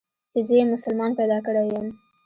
[0.31, 1.87] چې زه يې مسلمان پيدا کړى يم.